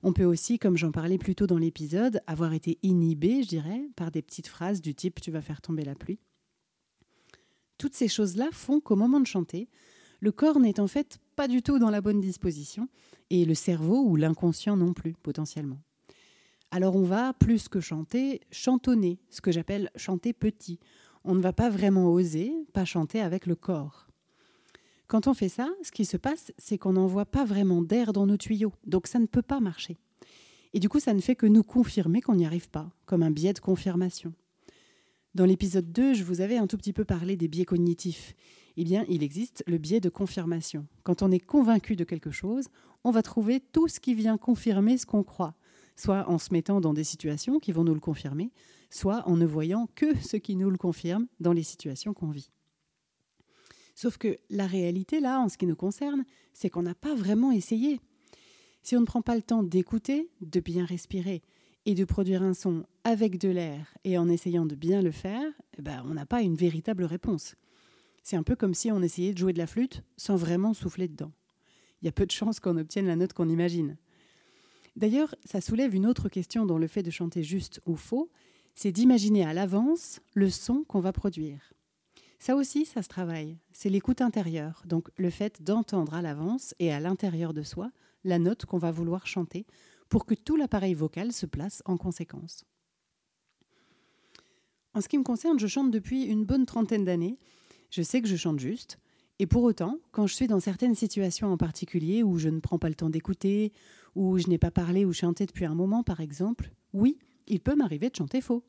On 0.02 0.12
peut 0.12 0.24
aussi, 0.24 0.58
comme 0.58 0.76
j'en 0.76 0.92
parlais 0.92 1.18
plus 1.18 1.34
tôt 1.34 1.46
dans 1.46 1.58
l'épisode, 1.58 2.20
avoir 2.26 2.52
été 2.52 2.78
inhibé, 2.82 3.42
je 3.42 3.48
dirais, 3.48 3.88
par 3.96 4.10
des 4.10 4.22
petites 4.22 4.48
phrases 4.48 4.80
du 4.80 4.94
type 4.94 5.20
Tu 5.20 5.30
vas 5.30 5.42
faire 5.42 5.60
tomber 5.60 5.84
la 5.84 5.94
pluie. 5.94 6.18
Toutes 7.78 7.94
ces 7.94 8.08
choses-là 8.08 8.48
font 8.52 8.80
qu'au 8.80 8.96
moment 8.96 9.20
de 9.20 9.26
chanter, 9.26 9.68
le 10.20 10.32
corps 10.32 10.60
n'est 10.60 10.80
en 10.80 10.86
fait 10.86 11.18
pas 11.36 11.48
du 11.48 11.62
tout 11.62 11.78
dans 11.78 11.90
la 11.90 12.00
bonne 12.00 12.20
disposition, 12.20 12.88
et 13.30 13.44
le 13.44 13.54
cerveau 13.54 14.04
ou 14.04 14.16
l'inconscient 14.16 14.76
non 14.76 14.92
plus, 14.92 15.14
potentiellement. 15.22 15.80
Alors 16.70 16.96
on 16.96 17.02
va, 17.02 17.32
plus 17.34 17.68
que 17.68 17.80
chanter, 17.80 18.40
chantonner, 18.50 19.20
ce 19.30 19.40
que 19.40 19.52
j'appelle 19.52 19.90
chanter 19.96 20.32
petit. 20.32 20.80
On 21.24 21.34
ne 21.34 21.40
va 21.40 21.52
pas 21.52 21.70
vraiment 21.70 22.12
oser, 22.12 22.52
pas 22.72 22.84
chanter 22.84 23.20
avec 23.20 23.46
le 23.46 23.54
corps. 23.54 24.08
Quand 25.06 25.26
on 25.26 25.34
fait 25.34 25.48
ça, 25.48 25.68
ce 25.82 25.92
qui 25.92 26.04
se 26.04 26.16
passe, 26.16 26.52
c'est 26.58 26.78
qu'on 26.78 26.94
n'envoie 26.94 27.26
pas 27.26 27.44
vraiment 27.44 27.82
d'air 27.82 28.12
dans 28.12 28.26
nos 28.26 28.36
tuyaux, 28.36 28.72
donc 28.86 29.06
ça 29.06 29.18
ne 29.18 29.26
peut 29.26 29.42
pas 29.42 29.60
marcher. 29.60 29.98
Et 30.72 30.80
du 30.80 30.88
coup, 30.88 30.98
ça 30.98 31.14
ne 31.14 31.20
fait 31.20 31.36
que 31.36 31.46
nous 31.46 31.62
confirmer 31.62 32.20
qu'on 32.20 32.34
n'y 32.34 32.46
arrive 32.46 32.68
pas, 32.68 32.90
comme 33.06 33.22
un 33.22 33.30
biais 33.30 33.52
de 33.52 33.60
confirmation. 33.60 34.32
Dans 35.34 35.46
l'épisode 35.46 35.90
2, 35.90 36.14
je 36.14 36.22
vous 36.22 36.40
avais 36.42 36.58
un 36.58 36.68
tout 36.68 36.76
petit 36.76 36.92
peu 36.92 37.04
parlé 37.04 37.36
des 37.36 37.48
biais 37.48 37.64
cognitifs. 37.64 38.36
Eh 38.76 38.84
bien, 38.84 39.04
il 39.08 39.24
existe 39.24 39.64
le 39.66 39.78
biais 39.78 39.98
de 39.98 40.08
confirmation. 40.08 40.86
Quand 41.02 41.22
on 41.22 41.32
est 41.32 41.40
convaincu 41.40 41.96
de 41.96 42.04
quelque 42.04 42.30
chose, 42.30 42.66
on 43.02 43.10
va 43.10 43.20
trouver 43.22 43.58
tout 43.58 43.88
ce 43.88 43.98
qui 43.98 44.14
vient 44.14 44.38
confirmer 44.38 44.96
ce 44.96 45.06
qu'on 45.06 45.24
croit, 45.24 45.56
soit 45.96 46.28
en 46.30 46.38
se 46.38 46.52
mettant 46.52 46.80
dans 46.80 46.94
des 46.94 47.02
situations 47.02 47.58
qui 47.58 47.72
vont 47.72 47.82
nous 47.82 47.94
le 47.94 48.00
confirmer, 48.00 48.52
soit 48.90 49.28
en 49.28 49.36
ne 49.36 49.44
voyant 49.44 49.88
que 49.96 50.16
ce 50.20 50.36
qui 50.36 50.54
nous 50.54 50.70
le 50.70 50.78
confirme 50.78 51.26
dans 51.40 51.52
les 51.52 51.64
situations 51.64 52.14
qu'on 52.14 52.30
vit. 52.30 52.52
Sauf 53.96 54.18
que 54.18 54.38
la 54.50 54.68
réalité, 54.68 55.18
là, 55.18 55.40
en 55.40 55.48
ce 55.48 55.58
qui 55.58 55.66
nous 55.66 55.74
concerne, 55.74 56.24
c'est 56.52 56.70
qu'on 56.70 56.82
n'a 56.82 56.94
pas 56.94 57.16
vraiment 57.16 57.50
essayé. 57.50 58.00
Si 58.82 58.96
on 58.96 59.00
ne 59.00 59.06
prend 59.06 59.22
pas 59.22 59.34
le 59.34 59.42
temps 59.42 59.64
d'écouter, 59.64 60.30
de 60.42 60.60
bien 60.60 60.84
respirer 60.84 61.42
et 61.86 61.94
de 61.94 62.04
produire 62.04 62.42
un 62.42 62.54
son 62.54 62.84
avec 63.04 63.38
de 63.38 63.48
l'air 63.48 63.94
et 64.04 64.16
en 64.18 64.28
essayant 64.28 64.66
de 64.66 64.74
bien 64.74 65.02
le 65.02 65.10
faire, 65.10 65.44
eh 65.78 65.82
ben, 65.82 66.02
on 66.06 66.14
n'a 66.14 66.26
pas 66.26 66.42
une 66.42 66.56
véritable 66.56 67.04
réponse. 67.04 67.54
C'est 68.22 68.36
un 68.36 68.42
peu 68.42 68.56
comme 68.56 68.74
si 68.74 68.90
on 68.90 69.02
essayait 69.02 69.32
de 69.32 69.38
jouer 69.38 69.52
de 69.52 69.58
la 69.58 69.66
flûte 69.66 70.02
sans 70.16 70.36
vraiment 70.36 70.72
souffler 70.72 71.08
dedans. 71.08 71.32
Il 72.00 72.06
y 72.06 72.08
a 72.08 72.12
peu 72.12 72.26
de 72.26 72.30
chances 72.30 72.60
qu'on 72.60 72.78
obtienne 72.78 73.06
la 73.06 73.16
note 73.16 73.34
qu'on 73.34 73.48
imagine. 73.48 73.96
D'ailleurs, 74.96 75.34
ça 75.44 75.60
soulève 75.60 75.94
une 75.94 76.06
autre 76.06 76.28
question 76.28 76.66
dans 76.66 76.78
le 76.78 76.86
fait 76.86 77.02
de 77.02 77.10
chanter 77.10 77.42
juste 77.42 77.80
ou 77.84 77.96
faux, 77.96 78.30
c'est 78.74 78.92
d'imaginer 78.92 79.44
à 79.44 79.52
l'avance 79.52 80.20
le 80.34 80.50
son 80.50 80.84
qu'on 80.84 81.00
va 81.00 81.12
produire. 81.12 81.72
Ça 82.38 82.56
aussi, 82.56 82.84
ça 82.84 83.02
se 83.02 83.08
travaille. 83.08 83.58
C'est 83.72 83.88
l'écoute 83.88 84.20
intérieure, 84.20 84.82
donc 84.86 85.08
le 85.16 85.30
fait 85.30 85.62
d'entendre 85.62 86.14
à 86.14 86.22
l'avance 86.22 86.74
et 86.78 86.92
à 86.92 87.00
l'intérieur 87.00 87.54
de 87.54 87.62
soi 87.62 87.90
la 88.24 88.38
note 88.38 88.64
qu'on 88.64 88.78
va 88.78 88.90
vouloir 88.90 89.26
chanter 89.26 89.66
pour 90.14 90.26
que 90.26 90.34
tout 90.34 90.54
l'appareil 90.54 90.94
vocal 90.94 91.32
se 91.32 91.44
place 91.44 91.82
en 91.86 91.96
conséquence. 91.96 92.64
En 94.94 95.00
ce 95.00 95.08
qui 95.08 95.18
me 95.18 95.24
concerne, 95.24 95.58
je 95.58 95.66
chante 95.66 95.90
depuis 95.90 96.22
une 96.22 96.44
bonne 96.44 96.66
trentaine 96.66 97.04
d'années. 97.04 97.36
Je 97.90 98.00
sais 98.00 98.22
que 98.22 98.28
je 98.28 98.36
chante 98.36 98.60
juste. 98.60 99.00
Et 99.40 99.48
pour 99.48 99.64
autant, 99.64 99.98
quand 100.12 100.28
je 100.28 100.34
suis 100.36 100.46
dans 100.46 100.60
certaines 100.60 100.94
situations 100.94 101.52
en 101.52 101.56
particulier 101.56 102.22
où 102.22 102.38
je 102.38 102.48
ne 102.48 102.60
prends 102.60 102.78
pas 102.78 102.88
le 102.88 102.94
temps 102.94 103.10
d'écouter, 103.10 103.72
où 104.14 104.38
je 104.38 104.46
n'ai 104.46 104.56
pas 104.56 104.70
parlé 104.70 105.04
ou 105.04 105.12
chanté 105.12 105.46
depuis 105.46 105.64
un 105.64 105.74
moment, 105.74 106.04
par 106.04 106.20
exemple, 106.20 106.70
oui, 106.92 107.18
il 107.48 107.58
peut 107.58 107.74
m'arriver 107.74 108.08
de 108.08 108.14
chanter 108.14 108.40
faux. 108.40 108.62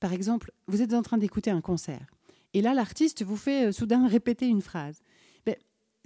Par 0.00 0.12
exemple, 0.12 0.50
vous 0.66 0.82
êtes 0.82 0.94
en 0.94 1.02
train 1.02 1.18
d'écouter 1.18 1.52
un 1.52 1.60
concert. 1.60 2.10
Et 2.54 2.60
là, 2.60 2.74
l'artiste 2.74 3.22
vous 3.22 3.36
fait 3.36 3.68
euh, 3.68 3.72
soudain 3.72 4.08
répéter 4.08 4.48
une 4.48 4.62
phrase. 4.62 5.00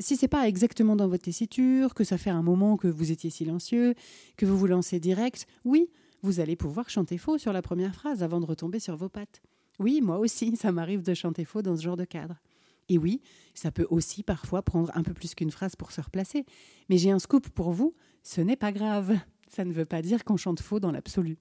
Si 0.00 0.16
c'est 0.16 0.28
pas 0.28 0.48
exactement 0.48 0.96
dans 0.96 1.08
votre 1.08 1.24
tessiture, 1.24 1.94
que 1.94 2.04
ça 2.04 2.16
fait 2.18 2.30
un 2.30 2.42
moment 2.42 2.76
que 2.76 2.88
vous 2.88 3.12
étiez 3.12 3.30
silencieux, 3.30 3.94
que 4.36 4.46
vous 4.46 4.56
vous 4.56 4.66
lancez 4.66 4.98
direct, 4.98 5.46
oui, 5.64 5.90
vous 6.22 6.40
allez 6.40 6.56
pouvoir 6.56 6.88
chanter 6.88 7.18
faux 7.18 7.38
sur 7.38 7.52
la 7.52 7.60
première 7.60 7.94
phrase 7.94 8.22
avant 8.22 8.40
de 8.40 8.46
retomber 8.46 8.80
sur 8.80 8.96
vos 8.96 9.10
pattes. 9.10 9.42
Oui, 9.78 10.00
moi 10.00 10.18
aussi, 10.18 10.56
ça 10.60 10.72
m'arrive 10.72 11.02
de 11.02 11.14
chanter 11.14 11.44
faux 11.44 11.62
dans 11.62 11.76
ce 11.76 11.82
genre 11.82 11.98
de 11.98 12.04
cadre. 12.04 12.40
Et 12.88 12.98
oui, 12.98 13.20
ça 13.54 13.70
peut 13.70 13.86
aussi 13.90 14.22
parfois 14.22 14.62
prendre 14.62 14.90
un 14.94 15.02
peu 15.02 15.12
plus 15.12 15.34
qu'une 15.34 15.50
phrase 15.50 15.76
pour 15.76 15.92
se 15.92 16.00
replacer. 16.00 16.44
Mais 16.88 16.98
j'ai 16.98 17.10
un 17.10 17.18
scoop 17.18 17.48
pour 17.50 17.70
vous, 17.70 17.94
ce 18.22 18.40
n'est 18.40 18.56
pas 18.56 18.72
grave. 18.72 19.16
Ça 19.48 19.64
ne 19.64 19.72
veut 19.72 19.84
pas 19.84 20.00
dire 20.00 20.22
qu'on 20.22 20.36
chante 20.36 20.60
faux 20.60 20.78
dans 20.78 20.92
l'absolu. 20.92 21.36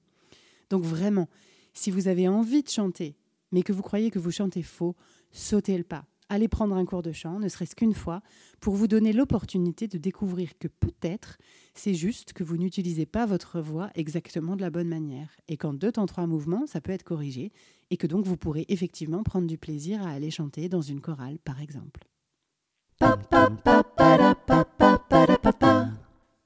Donc 0.72 0.84
vraiment, 0.84 1.30
si 1.74 1.92
vous 1.92 2.08
avez 2.08 2.28
envie 2.28 2.64
de 2.64 2.70
chanter 2.70 3.16
mais 3.52 3.64
que 3.64 3.74
vous 3.74 3.82
croyez 3.82 4.12
que 4.12 4.20
vous 4.20 4.32
chantez 4.32 4.64
faux, 4.64 4.96
sautez 5.32 5.78
le 5.78 5.84
pas. 5.84 6.06
Allez 6.32 6.48
prendre 6.48 6.76
un 6.76 6.86
cours 6.86 7.02
de 7.02 7.12
chant, 7.12 7.40
ne 7.40 7.50
serait-ce 7.50 7.76
qu'une 7.76 7.96
fois, 7.96 8.22
pour 8.60 8.76
vous 8.76 8.88
donner 8.88 9.14
l'opportunité 9.14 9.88
de 9.88 9.98
découvrir 9.98 10.60
que 10.60 10.68
peut-être 10.68 11.40
c'est 11.74 11.96
juste 11.96 12.34
que 12.34 12.44
vous 12.44 12.58
n'utilisez 12.58 13.08
pas 13.08 13.26
votre 13.26 13.60
voix 13.60 13.90
exactement 13.96 14.56
de 14.56 14.62
la 14.62 14.70
bonne 14.70 14.88
manière, 14.88 15.30
et 15.48 15.58
qu'en 15.58 15.74
deux 15.74 15.92
temps 15.92 16.06
trois 16.06 16.28
mouvements, 16.28 16.68
ça 16.68 16.82
peut 16.82 16.92
être 16.92 17.04
corrigé, 17.04 17.52
et 17.90 17.98
que 17.98 18.06
donc 18.06 18.26
vous 18.26 18.38
pourrez 18.38 18.66
effectivement 18.70 19.24
prendre 19.24 19.48
du 19.48 19.58
plaisir 19.58 20.04
à 20.04 20.12
aller 20.12 20.30
chanter 20.30 20.70
dans 20.70 20.82
une 20.82 21.02
chorale, 21.02 21.40
par 21.40 21.62
exemple. 21.62 22.06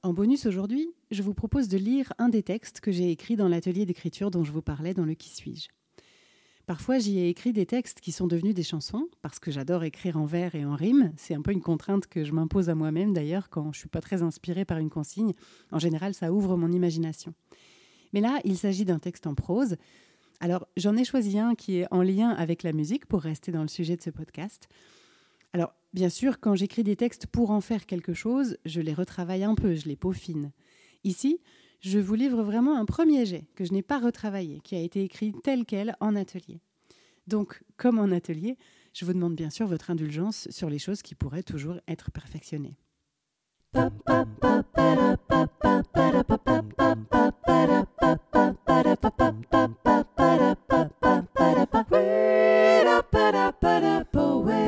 En 0.01 0.13
bonus 0.13 0.45
aujourd'hui, 0.45 0.93
je 1.11 1.23
vous 1.23 1.33
propose 1.33 1.67
de 1.67 1.77
lire 1.77 2.13
un 2.19 2.29
des 2.29 2.43
textes 2.43 2.79
que 2.79 2.91
j'ai 2.91 3.11
écrits 3.11 3.35
dans 3.35 3.49
l'atelier 3.49 3.85
d'écriture 3.85 4.31
dont 4.31 4.45
je 4.45 4.51
vous 4.53 4.61
parlais 4.61 4.93
dans 4.93 5.05
le 5.05 5.13
Qui 5.13 5.29
suis-je. 5.29 5.67
Parfois, 6.65 6.97
j'y 6.97 7.19
ai 7.19 7.27
écrit 7.27 7.51
des 7.51 7.65
textes 7.65 7.99
qui 7.99 8.13
sont 8.13 8.25
devenus 8.25 8.53
des 8.53 8.63
chansons, 8.63 9.09
parce 9.21 9.37
que 9.37 9.51
j'adore 9.51 9.83
écrire 9.83 10.17
en 10.17 10.25
vers 10.25 10.55
et 10.55 10.63
en 10.63 10.75
rime. 10.75 11.11
C'est 11.17 11.35
un 11.35 11.41
peu 11.41 11.51
une 11.51 11.61
contrainte 11.61 12.07
que 12.07 12.23
je 12.23 12.31
m'impose 12.31 12.69
à 12.69 12.75
moi-même, 12.75 13.13
d'ailleurs, 13.13 13.49
quand 13.49 13.73
je 13.73 13.79
suis 13.79 13.89
pas 13.89 13.99
très 13.99 14.21
inspirée 14.21 14.63
par 14.63 14.77
une 14.77 14.89
consigne. 14.89 15.33
En 15.71 15.79
général, 15.79 16.13
ça 16.13 16.31
ouvre 16.31 16.55
mon 16.55 16.71
imagination. 16.71 17.33
Mais 18.13 18.21
là, 18.21 18.39
il 18.45 18.57
s'agit 18.57 18.85
d'un 18.85 18.99
texte 18.99 19.27
en 19.27 19.35
prose. 19.35 19.75
Alors, 20.39 20.67
j'en 20.77 20.95
ai 20.95 21.03
choisi 21.03 21.37
un 21.37 21.53
qui 21.53 21.79
est 21.79 21.87
en 21.91 22.01
lien 22.01 22.29
avec 22.29 22.63
la 22.63 22.71
musique, 22.71 23.07
pour 23.07 23.21
rester 23.21 23.51
dans 23.51 23.61
le 23.61 23.67
sujet 23.67 23.97
de 23.97 24.01
ce 24.01 24.09
podcast. 24.09 24.69
Alors, 25.51 25.73
bien 25.93 26.09
sûr, 26.09 26.39
quand 26.39 26.55
j'écris 26.55 26.83
des 26.83 26.95
textes 26.95 27.27
pour 27.27 27.51
en 27.51 27.59
faire 27.59 27.85
quelque 27.85 28.13
chose, 28.13 28.57
je 28.63 28.79
les 28.79 28.93
retravaille 28.93 29.43
un 29.43 29.55
peu, 29.55 29.75
je 29.75 29.89
les 29.89 29.97
peaufine. 29.97 30.51
Ici, 31.03 31.41
je 31.83 31.99
vous 31.99 32.15
livre 32.15 32.41
vraiment 32.43 32.77
un 32.77 32.85
premier 32.85 33.25
jet 33.25 33.45
que 33.55 33.65
je 33.65 33.73
n'ai 33.73 33.81
pas 33.81 33.99
retravaillé, 33.99 34.61
qui 34.63 34.75
a 34.75 34.79
été 34.79 35.03
écrit 35.03 35.33
tel 35.43 35.65
quel 35.65 35.95
en 35.99 36.15
atelier. 36.15 36.61
Donc, 37.27 37.61
comme 37.75 37.99
en 37.99 38.09
atelier, 38.11 38.57
je 38.93 39.03
vous 39.03 39.13
demande 39.13 39.35
bien 39.35 39.49
sûr 39.49 39.67
votre 39.67 39.91
indulgence 39.91 40.47
sur 40.49 40.69
les 40.69 40.79
choses 40.79 41.01
qui 41.01 41.13
pourraient 41.13 41.43
toujours 41.43 41.75
être 41.89 42.09
perfectionnées. 42.11 42.77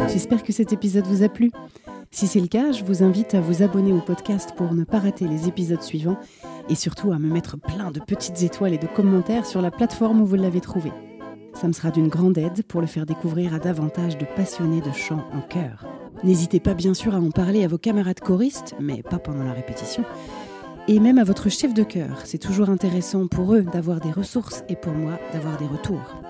J'espère 0.10 0.43
que 0.43 0.51
cet 0.51 0.74
épisode 0.74 1.05
vous 1.05 1.24
a 1.24 1.29
plu. 1.29 1.51
Si 2.12 2.27
c'est 2.27 2.39
le 2.39 2.48
cas, 2.48 2.72
je 2.72 2.84
vous 2.84 3.03
invite 3.03 3.36
à 3.36 3.41
vous 3.41 3.62
abonner 3.62 3.91
au 3.91 4.00
podcast 4.00 4.53
pour 4.55 4.74
ne 4.74 4.84
pas 4.84 5.00
rater 5.00 5.27
les 5.27 5.48
épisodes 5.48 5.81
suivants 5.81 6.17
et 6.69 6.75
surtout 6.75 7.12
à 7.12 7.19
me 7.19 7.31
mettre 7.31 7.57
plein 7.57 7.91
de 7.91 8.00
petites 8.00 8.41
étoiles 8.43 8.74
et 8.74 8.77
de 8.77 8.88
commentaires 8.88 9.45
sur 9.45 9.62
la 9.62 9.72
plateforme 9.72 10.22
où 10.22 10.25
vous 10.25 10.36
l'avez 10.36 10.62
trouvé. 10.62 10.91
Ça 11.53 11.67
me 11.67 11.74
sera 11.74 11.89
d'une 11.91 12.10
grande 12.10 12.38
aide 12.38 12.63
pour 12.63 12.81
le 12.81 12.88
faire 12.88 13.05
découvrir 13.05 13.53
à 13.53 13.60
davantage 13.60 14.17
de 14.17 14.25
passionnés 14.36 14.81
de 14.81 14.91
chant 14.91 15.24
en 15.34 15.41
chœur. 15.41 15.86
N'hésitez 16.24 16.60
pas 16.60 16.74
bien 16.74 16.93
sûr 16.93 17.15
à 17.15 17.19
en 17.19 17.31
parler 17.31 17.63
à 17.63 17.67
vos 17.67 17.77
camarades 17.77 18.19
choristes, 18.19 18.75
mais 18.79 19.03
pas 19.03 19.19
pendant 19.19 19.43
la 19.43 19.53
répétition, 19.53 20.03
et 20.88 21.00
même 21.00 21.17
à 21.17 21.24
votre 21.24 21.50
chef 21.50 21.74
de 21.74 21.84
chœur. 21.84 22.22
C'est 22.25 22.38
toujours 22.38 22.69
intéressant 22.69 23.27
pour 23.27 23.53
eux 23.53 23.63
d'avoir 23.63 24.00
des 24.00 24.12
ressources 24.12 24.63
et 24.69 24.75
pour 24.75 24.93
moi 24.93 25.19
d'avoir 25.34 25.57
des 25.57 25.67
retours. 25.67 26.22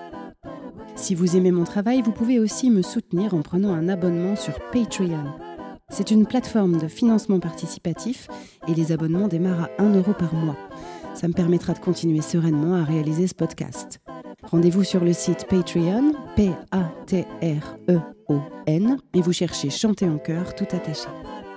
Si 0.94 1.14
vous 1.14 1.36
aimez 1.36 1.50
mon 1.50 1.64
travail, 1.64 2.02
vous 2.02 2.12
pouvez 2.12 2.38
aussi 2.38 2.70
me 2.70 2.82
soutenir 2.82 3.34
en 3.34 3.42
prenant 3.42 3.74
un 3.74 3.88
abonnement 3.88 4.36
sur 4.36 4.54
Patreon. 4.72 5.45
C'est 5.88 6.10
une 6.10 6.26
plateforme 6.26 6.78
de 6.78 6.88
financement 6.88 7.38
participatif 7.38 8.26
et 8.66 8.74
les 8.74 8.90
abonnements 8.90 9.28
démarrent 9.28 9.68
à 9.78 9.82
1 9.82 9.94
euro 9.94 10.12
par 10.12 10.34
mois. 10.34 10.56
Ça 11.14 11.28
me 11.28 11.32
permettra 11.32 11.74
de 11.74 11.78
continuer 11.78 12.22
sereinement 12.22 12.74
à 12.74 12.82
réaliser 12.82 13.28
ce 13.28 13.34
podcast. 13.34 14.00
Rendez-vous 14.50 14.82
sur 14.84 15.04
le 15.04 15.12
site 15.12 15.46
Patreon, 15.48 16.12
P-A-T-R-E-O-N, 16.34 16.56
et 19.14 19.20
vous 19.20 19.32
cherchez 19.32 19.70
Chanter 19.70 20.08
en 20.08 20.18
chœur 20.18 20.54
tout 20.54 20.66
attaché. 20.72 21.08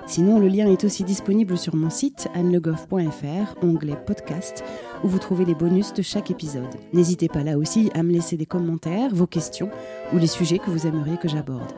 Sinon, 0.06 0.40
le 0.40 0.48
lien 0.48 0.68
est 0.72 0.84
aussi 0.84 1.04
disponible 1.04 1.58
sur 1.58 1.76
mon 1.76 1.90
site 1.90 2.28
annelegoff.fr, 2.34 3.64
onglet 3.64 3.98
podcast, 4.08 4.64
où 5.04 5.08
vous 5.08 5.20
trouvez 5.20 5.46
les 5.46 5.54
bonus 5.54 5.94
de 5.94 6.02
chaque 6.02 6.32
épisode. 6.32 6.76
N'hésitez 6.94 7.28
pas 7.28 7.44
là 7.44 7.58
aussi 7.58 7.92
à 7.94 8.04
me 8.04 8.12
laisser 8.12 8.38
des 8.38 8.48
commentaires, 8.48 9.14
vos 9.14 9.28
questions 9.28 9.70
ou 10.14 10.18
les 10.18 10.28
sujets 10.28 10.60
que 10.60 10.70
vous 10.72 10.88
aimeriez 10.88 11.18
que 11.18 11.28
j'aborde. 11.28 11.74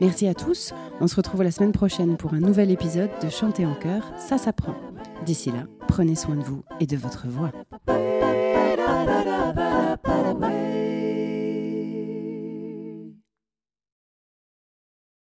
Merci 0.00 0.26
à 0.26 0.34
tous, 0.34 0.72
on 1.00 1.06
se 1.06 1.16
retrouve 1.16 1.42
la 1.42 1.50
semaine 1.50 1.72
prochaine 1.72 2.16
pour 2.16 2.32
un 2.32 2.40
nouvel 2.40 2.70
épisode 2.70 3.10
de 3.22 3.28
Chanter 3.28 3.66
en 3.66 3.74
chœur, 3.74 4.02
ça 4.16 4.38
s'apprend. 4.38 4.74
D'ici 5.26 5.50
là, 5.50 5.66
prenez 5.88 6.14
soin 6.14 6.36
de 6.36 6.42
vous 6.42 6.62
et 6.80 6.86
de 6.86 6.96
votre 6.96 7.26
voix. 7.28 7.52